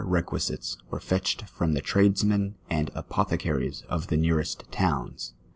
[0.03, 5.35] requisite's were fetched from the tra(l(><;inen aiul apotheearies of the nearest towns.